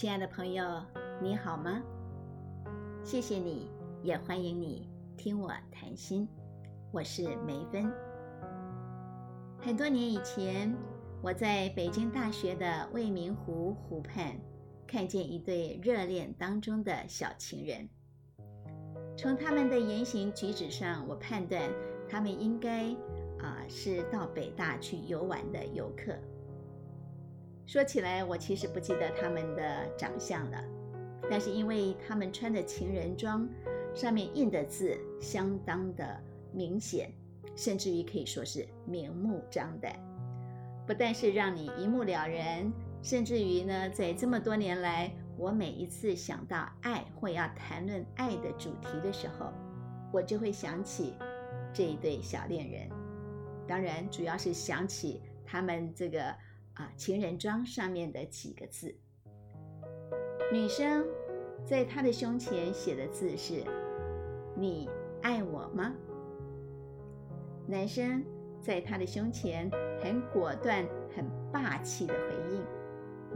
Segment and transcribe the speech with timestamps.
[0.00, 0.64] 亲爱的朋友，
[1.20, 1.82] 你好吗？
[3.04, 3.70] 谢谢你，
[4.02, 6.26] 也欢迎你听我谈心。
[6.90, 7.92] 我是梅芬。
[9.58, 10.74] 很多年以前，
[11.20, 14.34] 我在北京大学的未名湖湖畔
[14.86, 17.86] 看见一对热恋当中的小情人。
[19.18, 21.70] 从他们的言行举止上，我判断
[22.08, 22.86] 他们应该
[23.38, 26.14] 啊是到北大去游玩的游客。
[27.70, 30.60] 说起来，我其实不记得他们的长相了，
[31.30, 33.48] 但是因为他们穿的情人装，
[33.94, 36.20] 上面印的字相当的
[36.52, 37.12] 明显，
[37.54, 39.94] 甚至于可以说是明目张胆，
[40.84, 42.72] 不但是让你一目了然，
[43.04, 45.08] 甚至于呢，在这么多年来。
[45.38, 49.52] 我每一次想到爱或要谈论爱的主题的时候，
[50.12, 51.14] 我就会想起
[51.72, 52.88] 这一对小恋人。
[53.68, 56.34] 当然，主要是想起他们这个
[56.80, 58.94] 啊情人装上面的几个字。
[60.52, 61.04] 女生
[61.64, 63.62] 在她的胸前写的字是
[64.56, 64.88] “你
[65.22, 65.94] 爱我吗？”
[67.68, 68.24] 男生
[68.60, 69.70] 在他的胸前
[70.02, 72.64] 很果断、很霸气的回应：“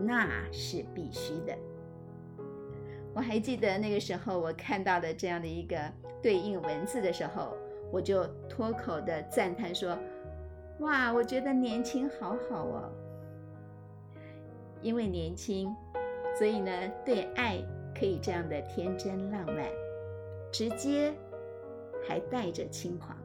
[0.04, 1.56] 那是必须的。”
[3.14, 5.78] 我还记得那个时候，我看到的这样的一个
[6.20, 7.56] 对应文字的时候，
[7.92, 9.96] 我就脱口的赞叹说
[10.80, 12.92] ：“哇，我觉得年轻好好哦！
[14.84, 15.74] 因为年轻，
[16.38, 16.70] 所以呢，
[17.04, 17.58] 对爱
[17.98, 19.66] 可以这样的天真浪漫、
[20.52, 21.12] 直接，
[22.06, 23.18] 还带着轻狂。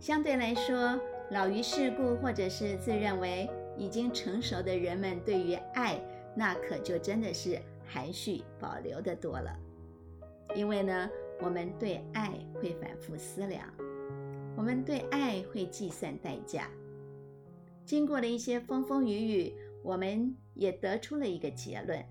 [0.00, 0.98] 相对来说，
[1.30, 6.00] 老于世故或者是自认为已经成熟的人们，对于爱，
[6.34, 9.54] 那可就真的是……”含蓄保留的多了，
[10.56, 11.08] 因为呢，
[11.42, 13.62] 我们对爱会反复思量，
[14.56, 16.66] 我们对爱会计算代价。
[17.84, 22.04] 经过了一些风风雨雨，我们也得出了一个结论：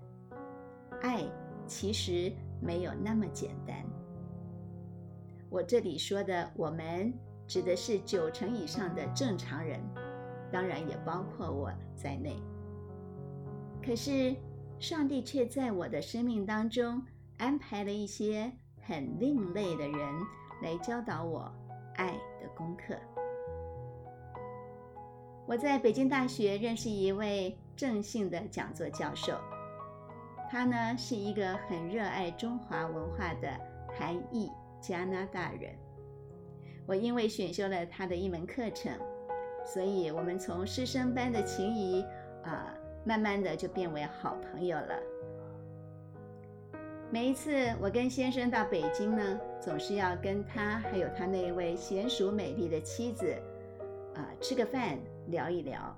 [1.02, 1.22] 爱
[1.66, 3.76] 其实没有那么简单。
[5.50, 7.12] 我这里说的“我们”
[7.46, 9.80] 指的是九成以上的正常人，
[10.50, 12.36] 当然也包括我在内。
[13.84, 14.34] 可是。
[14.80, 17.00] 上帝却在我的生命当中
[17.38, 18.52] 安排了一些
[18.82, 19.98] 很另类的人
[20.62, 21.50] 来教导我
[21.94, 22.08] 爱
[22.42, 22.94] 的功课。
[25.46, 29.38] 我在北京大学认识一位正性的讲座教授，
[30.50, 33.48] 他呢是一个很热爱中华文化的
[33.98, 35.74] 韩裔加拿大人。
[36.86, 38.92] 我因为选修了他的一门课程，
[39.64, 42.02] 所以我们从师生般的情谊
[42.42, 42.74] 啊。
[43.06, 44.98] 慢慢的就变为好朋友了。
[47.10, 53.36] 每一次我跟先生到北京呢，总是要跟他还有他那位娴熟美丽的妻子，
[54.14, 55.94] 啊，吃个饭聊一聊。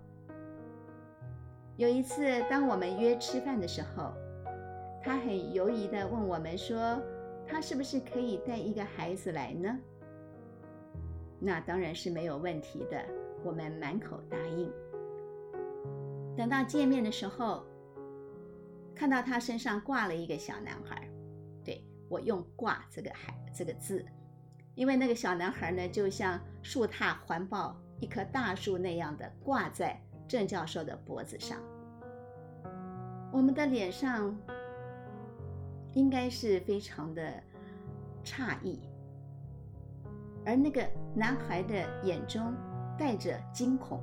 [1.77, 4.15] 有一次，当我们约吃饭的时候，
[5.03, 6.99] 他很犹疑的问我们说，
[7.47, 9.79] 他是不是可以带一个孩子来呢？
[11.39, 13.05] 那当然是没有问题的，
[13.45, 14.73] 我们满口答应。
[16.35, 17.63] 等到见面的时候，
[18.95, 21.07] 看到他身上挂了一个小男孩，
[21.63, 24.03] 对我用“挂”这个“孩”这个字，
[24.75, 31.59] 因为那个小男孩呢，就像树踏环抱一棵大树那样的挂在郑教授的脖子上。
[33.33, 34.37] 我们的脸上
[35.93, 37.23] 应该是非常的
[38.25, 38.81] 诧异，
[40.45, 42.55] 而那个男孩的眼中
[42.99, 44.01] 带着惊恐。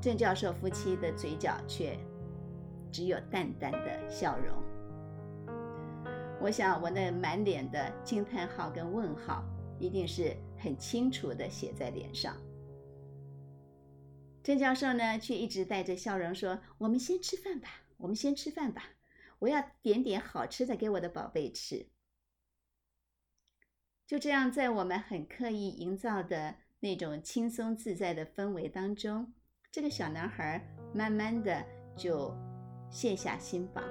[0.00, 1.96] 郑教授夫妻的嘴角却
[2.90, 4.56] 只有淡淡的笑容。
[6.40, 9.44] 我想，我那满脸的惊叹号跟问号，
[9.78, 12.34] 一定是很清楚的写在脸上。
[14.50, 17.68] 郑教授呢，却一直带着笑容说：“我们先吃饭吧，
[17.98, 18.82] 我们先吃饭吧，
[19.38, 21.86] 我要点点好吃的给我的宝贝吃。”
[24.08, 29.32] 就这样，在我们很刻意营造的那种轻松自在的氛围当中。
[29.70, 30.60] 这个小男孩
[30.92, 31.64] 慢慢的
[31.96, 32.34] 就
[32.90, 33.84] 卸下心防。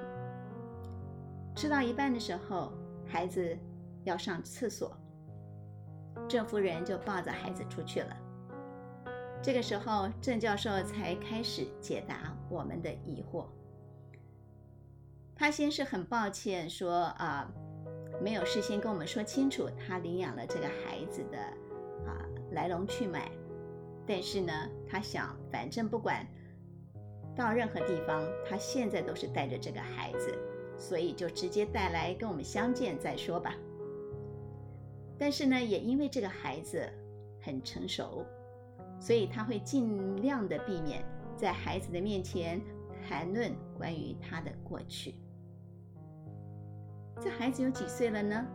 [1.55, 2.73] 吃到一半的时候，
[3.07, 3.57] 孩子
[4.03, 4.93] 要上厕所，
[6.27, 8.28] 郑夫人就抱着孩子出去了。
[9.41, 13.45] 这个时候，郑教授才开始解答我们的疑惑。
[15.35, 17.49] 他先是很抱歉说啊，
[18.21, 21.37] 没有事先跟我们说清楚他领养了这个孩子的
[22.05, 22.19] 啊
[22.51, 23.31] 来龙去脉。
[24.05, 24.51] 但是呢，
[24.89, 26.27] 他想，反正不管
[27.35, 30.37] 到任何地方，他现在都是带着这个孩子，
[30.77, 33.55] 所以就直接带来跟我们相见再说吧。
[35.17, 36.85] 但是呢，也因为这个孩子
[37.41, 38.25] 很成熟，
[38.99, 41.03] 所以他会尽量的避免
[41.35, 42.61] 在孩子的面前
[43.07, 45.15] 谈论关于他的过去。
[47.21, 48.45] 这孩子有几岁了呢？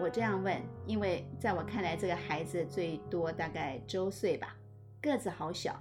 [0.00, 4.54] 我这样问，因为在我看来，这个孩子最多大概周岁吧，
[5.00, 5.74] 个子好小。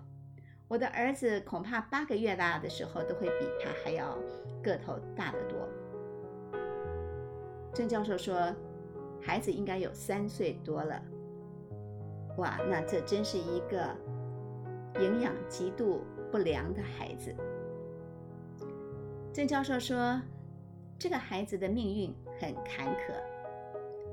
[0.67, 4.17] 我的儿子恐怕八个月大的时候都会比他还要
[4.63, 5.69] 个头大得多。
[7.73, 8.55] 郑教授说，
[9.21, 11.01] 孩子应该有三岁多了。
[12.37, 13.95] 哇，那这真是一个
[14.99, 16.01] 营养极度
[16.31, 17.35] 不良的孩子。
[19.33, 20.21] 郑教授说，
[20.97, 23.13] 这个孩子的命运很坎坷，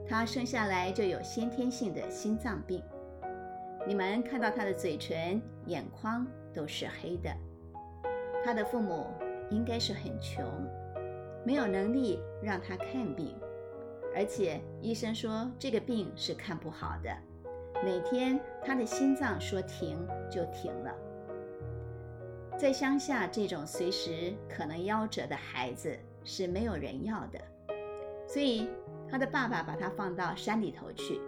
[0.09, 2.83] 他生下来就有先天性的心脏病。
[3.87, 6.27] 你们看到他的嘴唇、眼眶。
[6.55, 7.35] 都是黑的。
[8.45, 9.07] 他的父母
[9.49, 10.45] 应该是很穷，
[11.47, 13.35] 没有能力让他看病，
[14.15, 17.11] 而且医生说这个病是看不好的。
[17.85, 19.99] 每天他的心脏说停
[20.31, 20.95] 就停了。
[22.57, 27.41] 在乡下，这种随时可能夭折的孩子是没有人要的，
[28.29, 28.69] 所以
[29.09, 31.21] 他的爸爸把他放到山里头去，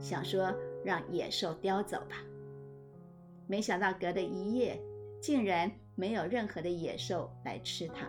[0.00, 0.52] 想说
[0.84, 2.16] 让野兽叼走吧。
[3.46, 4.80] 没想到隔了一夜，
[5.20, 8.06] 竟然没有任何的野兽来吃它。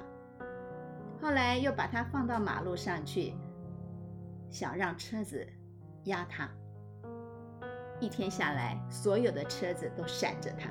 [1.21, 3.33] 后来又把它放到马路上去，
[4.49, 5.45] 想让车子
[6.05, 6.49] 压它。
[8.01, 10.69] 一天下来，所有的车子都闪着他。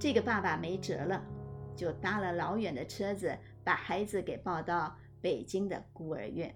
[0.00, 1.22] 这个爸爸没辙了，
[1.76, 6.52] 就搭了老远的车子，把孩子给抱到北京的孤儿院，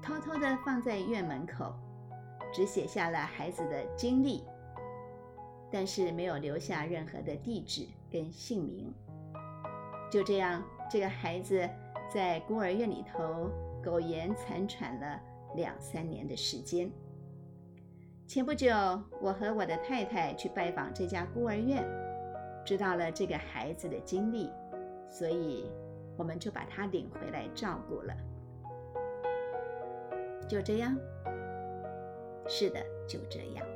[0.00, 1.74] 偷偷的放在院门口，
[2.52, 4.44] 只写下了孩子的经历。
[5.72, 8.94] 但是没有留下任何的地址跟姓名。
[10.08, 11.68] 就这样，这个孩子
[12.08, 13.50] 在孤儿院里头
[13.82, 15.20] 苟延残喘了
[15.56, 16.88] 两三年的时间。
[18.26, 18.72] 前不久，
[19.20, 21.84] 我和我的太太去拜访这家孤儿院，
[22.64, 24.50] 知道了这个孩子的经历，
[25.10, 25.70] 所以
[26.16, 28.16] 我们就把他领回来照顾了。
[30.48, 30.96] 就这样，
[32.48, 33.66] 是的，就这样。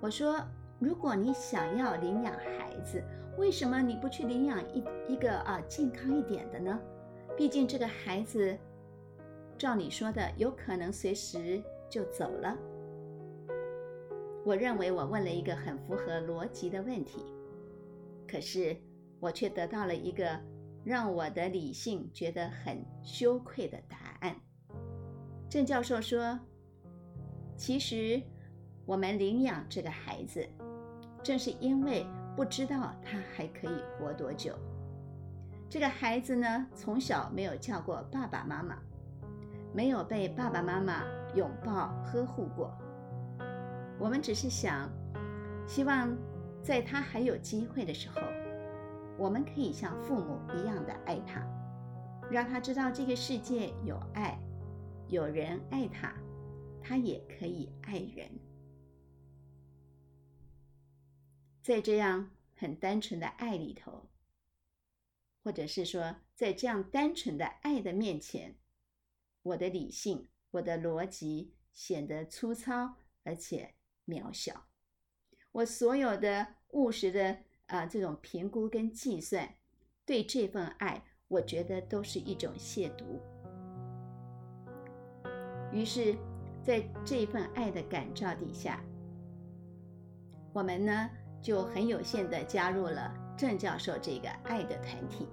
[0.00, 0.40] 我说
[0.78, 3.02] ：“如果你想要领养孩子，
[3.36, 6.80] 为什么你不去领养一一个啊健康一点的呢？
[7.36, 8.56] 毕竟这个孩子，
[9.62, 12.58] 照你说的，有可能随时就走了。”
[14.44, 17.24] 我认为我问了一个很符合逻辑的问题，
[18.26, 18.76] 可是
[19.20, 20.36] 我却得到了一个
[20.82, 24.34] 让我的理性觉得很羞愧的答案。
[25.48, 26.36] 郑教授说
[27.56, 28.20] ：“其实。”
[28.84, 30.44] 我们领养这个孩子，
[31.22, 32.04] 正是因为
[32.34, 34.58] 不知道他还可以活多久。
[35.70, 38.76] 这个孩子呢，从小没有叫过爸爸妈妈，
[39.74, 41.04] 没有被爸爸妈妈
[41.34, 42.76] 拥抱呵护过。
[43.98, 44.90] 我们只是想，
[45.66, 46.16] 希望
[46.62, 48.20] 在他还有机会的时候，
[49.18, 51.40] 我们可以像父母一样的爱他，
[52.30, 54.38] 让他知道这个世界有爱，
[55.08, 56.12] 有人爱他，
[56.82, 58.28] 他也可以爱人。
[61.62, 64.08] 在这样很单纯的爱里头，
[65.44, 68.56] 或者是说，在这样单纯的爱的面前，
[69.42, 73.74] 我的理性、我的逻辑显得粗糙而且
[74.06, 74.66] 渺小。
[75.52, 79.54] 我所有的务实的啊这种评估跟计算，
[80.04, 83.20] 对这份爱，我觉得都是一种亵渎。
[85.72, 86.16] 于是，
[86.62, 88.84] 在这份爱的感召底下，
[90.52, 91.10] 我们呢？
[91.42, 95.26] 就很有限的加入了郑教授这个爱的团体。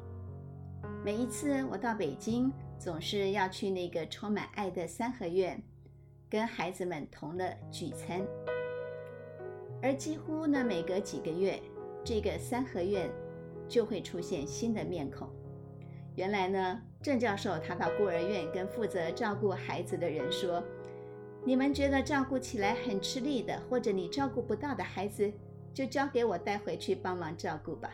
[1.03, 5.61] 每一次我到北京，总是要去那个充满爱的三合院，
[6.29, 8.21] 跟孩子们同乐聚餐。
[9.81, 11.61] 而几乎呢，每隔几个月，
[12.03, 13.09] 这个三合院
[13.67, 15.29] 就会出现新的面孔。
[16.15, 20.63] 原来呢，郑教授他到孤儿院跟负责照顾孩子的人说
[21.45, 25.31] ：“你们觉得照顾起来很吃力的，或者你照顾不到的孩子。”
[25.71, 27.91] 就交给我带回去帮忙照顾吧。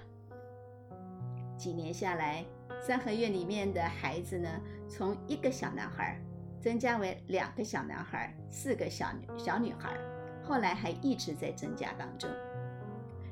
[1.55, 2.43] 几年下来，
[2.81, 4.49] 三合院里面的孩子呢，
[4.87, 6.19] 从一个小男孩
[6.61, 9.97] 增加为两个小男孩、四个小女小女孩，
[10.43, 12.29] 后来还一直在增加当中。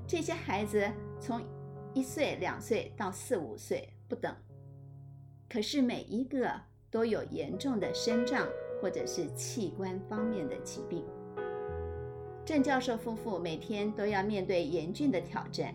[0.07, 1.41] 这些孩子从
[1.93, 4.35] 一岁、两岁到四五岁不等，
[5.47, 6.51] 可是每一个
[6.89, 8.47] 都有严重的身障
[8.81, 11.05] 或者是器官方面的疾病。
[12.43, 15.73] 郑教授夫妇每天都要面对严峻的挑战，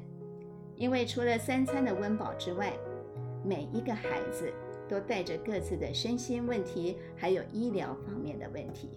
[0.76, 2.74] 因为除了三餐的温饱之外，
[3.44, 4.52] 每一个孩子
[4.88, 8.90] 都带着各自的身心问题，还有医疗方面的问题。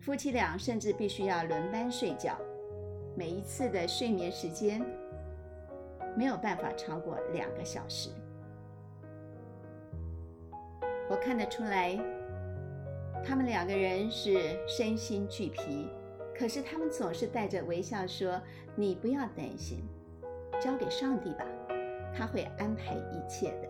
[0.00, 2.36] 夫妻俩甚至必须要轮班睡觉，
[3.16, 4.84] 每一次的睡眠时间
[6.16, 8.10] 没有办法超过两个小时。
[11.08, 11.98] 我看得出来，
[13.24, 15.88] 他们两个人是身心俱疲，
[16.36, 18.40] 可是他们总是带着微笑说
[18.76, 19.82] ：“你不要担心，
[20.60, 21.46] 交给上帝吧，
[22.16, 23.68] 他会安排一切的。”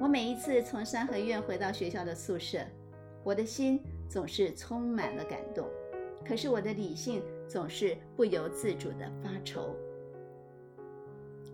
[0.00, 2.60] 我每一次从三合院回到学校的宿舍，
[3.22, 5.68] 我的心总是充满了感动，
[6.24, 9.76] 可是我的理性总是不由自主的发愁。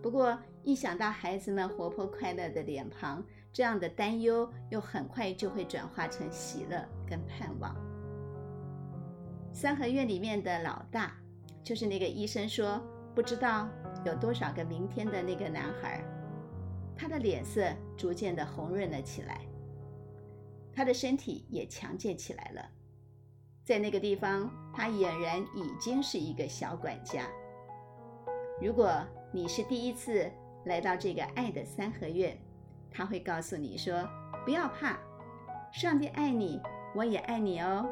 [0.01, 3.21] 不过一想到孩子们活泼快乐的脸庞，
[3.51, 7.75] 这样的担忧又很快就会转化成喜乐跟盼望。
[9.51, 11.17] 三合院里面的老大，
[11.63, 12.81] 就是那个医生说
[13.13, 13.67] 不知道
[14.05, 16.01] 有多少个明天的那个男孩。
[16.95, 17.61] 他的脸色
[17.95, 19.41] 逐渐的红润了起来，
[20.73, 22.65] 他的身体也强健起来了。
[23.63, 27.27] 在那个地方，他俨然已经是一个小管家。
[28.59, 28.91] 如果
[29.31, 30.27] 你是第一次
[30.65, 32.35] 来到这个爱的三合院，
[32.89, 34.09] 他会告诉你说
[34.43, 34.97] ：“不要怕，
[35.71, 36.59] 上帝爱你，
[36.95, 37.87] 我也爱你哦。”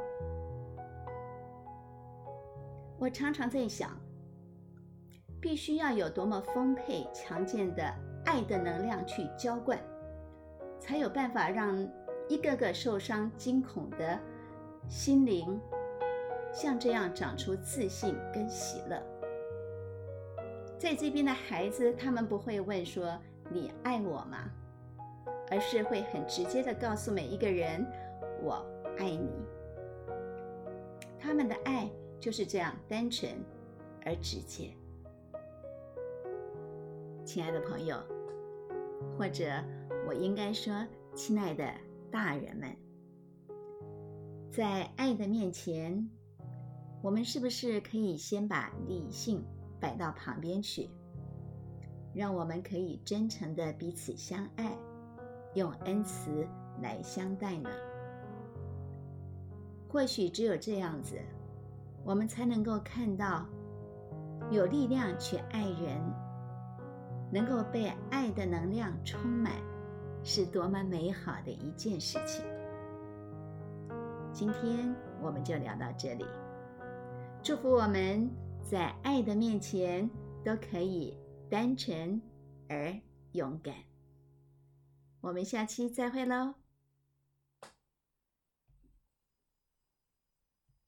[2.97, 3.95] 我常常在想，
[5.45, 7.93] 必须要有多么丰沛、强健的。
[8.25, 9.79] 爱的能量去浇灌，
[10.79, 11.87] 才有办法让
[12.27, 14.19] 一个个受伤惊恐的
[14.89, 15.61] 心灵，
[16.51, 18.99] 像这样长出自信跟喜乐。
[20.79, 23.15] 在这边的孩子，他们不会问说
[23.53, 24.49] “你爱我吗”，
[25.51, 27.85] 而是会很直接的告诉每一个人
[28.41, 28.65] “我
[28.97, 29.29] 爱你”。
[31.21, 31.87] 他们的爱
[32.19, 33.31] 就是这样单纯
[34.03, 34.71] 而直接。
[37.25, 37.97] 亲爱的朋友。
[39.17, 39.63] 或者，
[40.07, 40.73] 我应该说，
[41.13, 41.69] 亲爱的
[42.11, 42.75] 大人们，
[44.51, 46.09] 在爱的面前，
[47.01, 49.43] 我们是不是可以先把理性
[49.79, 50.89] 摆到旁边去，
[52.13, 54.77] 让我们可以真诚的彼此相爱，
[55.53, 56.47] 用恩慈
[56.81, 57.69] 来相待呢？
[59.87, 61.17] 或许只有这样子，
[62.03, 63.45] 我们才能够看到
[64.51, 66.24] 有力量去爱人。
[67.35, 69.51] 能够被爱的能量充满，
[70.23, 72.45] 是多么美好的一件事情。
[74.31, 76.23] 今天我们就聊到这里，
[77.43, 78.31] 祝福我们
[78.63, 80.09] 在爱的面前
[80.45, 81.17] 都可以
[81.49, 82.21] 单纯
[82.69, 82.97] 而
[83.33, 83.75] 勇敢。
[85.19, 86.53] 我们下期再会喽。